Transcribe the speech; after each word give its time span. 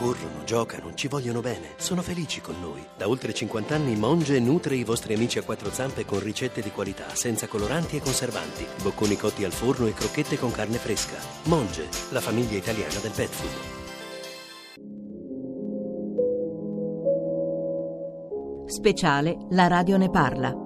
corrono, 0.00 0.44
giocano, 0.46 0.94
ci 0.94 1.08
vogliono 1.08 1.42
bene, 1.42 1.74
sono 1.76 2.00
felici 2.00 2.40
con 2.40 2.54
noi. 2.58 2.82
Da 2.96 3.06
oltre 3.06 3.34
50 3.34 3.74
anni 3.74 3.96
Monge 3.96 4.40
nutre 4.40 4.74
i 4.74 4.82
vostri 4.82 5.12
amici 5.12 5.38
a 5.38 5.42
quattro 5.42 5.70
zampe 5.70 6.06
con 6.06 6.20
ricette 6.20 6.62
di 6.62 6.70
qualità, 6.70 7.14
senza 7.14 7.46
coloranti 7.46 7.96
e 7.96 8.00
conservanti, 8.00 8.64
bocconi 8.82 9.18
cotti 9.18 9.44
al 9.44 9.52
forno 9.52 9.86
e 9.86 9.92
crocchette 9.92 10.38
con 10.38 10.52
carne 10.52 10.78
fresca. 10.78 11.18
Monge, 11.44 11.86
la 12.12 12.20
famiglia 12.20 12.56
italiana 12.56 12.98
del 13.02 13.12
pet 13.14 13.28
food. 13.28 13.78
Speciale 18.70 19.36
La 19.50 19.66
radio 19.66 19.98
ne 19.98 20.08
parla. 20.08 20.56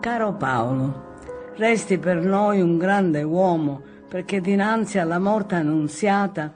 Caro 0.00 0.34
Paolo, 0.34 1.14
resti 1.54 1.98
per 1.98 2.16
noi 2.16 2.60
un 2.60 2.78
grande 2.78 3.22
uomo 3.22 3.89
perché 4.10 4.40
dinanzi 4.40 4.98
alla 4.98 5.20
morte 5.20 5.54
annunziata 5.54 6.52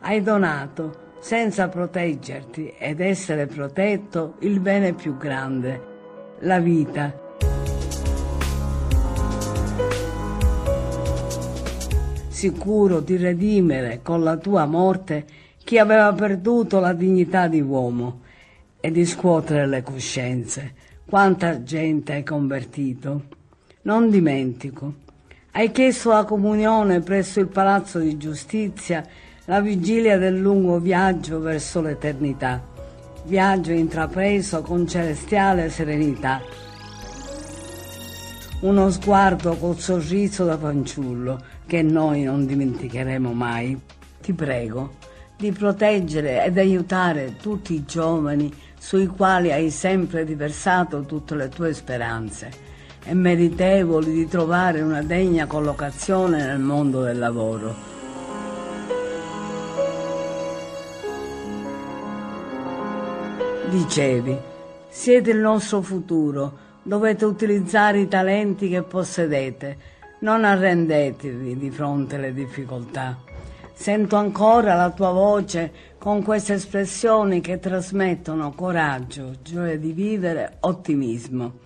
hai 0.00 0.22
donato, 0.24 1.12
senza 1.20 1.68
proteggerti 1.68 2.74
ed 2.76 2.98
essere 2.98 3.46
protetto, 3.46 4.34
il 4.40 4.58
bene 4.58 4.92
più 4.92 5.16
grande, 5.16 6.36
la 6.40 6.58
vita. 6.58 7.16
Sicuro 12.26 12.98
di 12.98 13.16
redimere 13.16 14.00
con 14.02 14.24
la 14.24 14.36
tua 14.36 14.66
morte 14.66 15.24
chi 15.62 15.78
aveva 15.78 16.12
perduto 16.12 16.80
la 16.80 16.92
dignità 16.92 17.46
di 17.46 17.60
uomo 17.60 18.22
e 18.80 18.90
di 18.90 19.06
scuotere 19.06 19.68
le 19.68 19.84
coscienze. 19.84 20.74
Quanta 21.06 21.62
gente 21.62 22.14
hai 22.14 22.24
convertito. 22.24 23.26
Non 23.82 24.10
dimentico. 24.10 25.08
Hai 25.52 25.72
chiesto 25.72 26.10
la 26.10 26.24
comunione 26.24 27.00
presso 27.00 27.40
il 27.40 27.48
Palazzo 27.48 27.98
di 27.98 28.16
Giustizia 28.16 29.04
la 29.46 29.60
vigilia 29.60 30.16
del 30.16 30.38
lungo 30.38 30.78
viaggio 30.78 31.40
verso 31.40 31.80
l'eternità. 31.80 32.64
Viaggio 33.24 33.72
intrapreso 33.72 34.62
con 34.62 34.86
celestiale 34.86 35.68
serenità. 35.68 36.40
Uno 38.60 38.90
sguardo 38.90 39.56
col 39.56 39.76
sorriso 39.76 40.44
da 40.44 40.56
fanciullo 40.56 41.42
che 41.66 41.82
noi 41.82 42.22
non 42.22 42.46
dimenticheremo 42.46 43.32
mai. 43.32 43.76
Ti 44.20 44.32
prego 44.32 44.94
di 45.36 45.50
proteggere 45.50 46.44
ed 46.44 46.58
aiutare 46.58 47.34
tutti 47.36 47.74
i 47.74 47.84
giovani 47.84 48.54
sui 48.78 49.08
quali 49.08 49.50
hai 49.50 49.70
sempre 49.70 50.22
riversato 50.22 51.02
tutte 51.02 51.34
le 51.34 51.48
tue 51.48 51.74
speranze 51.74 52.69
e 53.04 53.14
meritevoli 53.14 54.12
di 54.12 54.28
trovare 54.28 54.80
una 54.82 55.02
degna 55.02 55.46
collocazione 55.46 56.44
nel 56.44 56.58
mondo 56.58 57.02
del 57.02 57.18
lavoro. 57.18 57.74
Dicevi, 63.70 64.36
siete 64.88 65.30
il 65.30 65.38
nostro 65.38 65.80
futuro, 65.80 66.52
dovete 66.82 67.24
utilizzare 67.24 68.00
i 68.00 68.08
talenti 68.08 68.68
che 68.68 68.82
possedete, 68.82 69.76
non 70.20 70.44
arrendetevi 70.44 71.56
di 71.56 71.70
fronte 71.70 72.16
alle 72.16 72.32
difficoltà. 72.32 73.16
Sento 73.72 74.16
ancora 74.16 74.74
la 74.74 74.90
tua 74.90 75.10
voce 75.10 75.72
con 75.96 76.22
queste 76.22 76.54
espressioni 76.54 77.40
che 77.40 77.58
trasmettono 77.58 78.52
coraggio, 78.52 79.36
gioia 79.42 79.78
di 79.78 79.92
vivere, 79.92 80.56
ottimismo. 80.60 81.58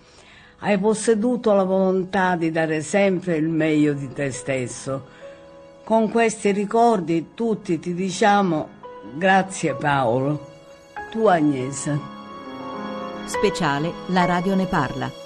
Hai 0.59 0.79
posseduto 0.79 1.53
la 1.53 1.63
volontà 1.63 2.35
di 2.35 2.49
dare 2.51 2.81
sempre 2.81 3.35
il 3.35 3.49
meglio 3.49 3.93
di 3.93 4.11
te 4.13 4.31
stesso. 4.31 5.13
Con 5.83 6.09
questi 6.09 6.51
ricordi 6.51 7.31
tutti 7.33 7.79
ti 7.79 7.93
diciamo 7.93 8.67
grazie 9.13 9.75
Paolo. 9.75 10.53
Tu 11.11 11.25
Agnese. 11.25 11.99
Speciale 13.25 13.91
La 14.07 14.25
radio 14.25 14.55
ne 14.55 14.65
parla. 14.65 15.24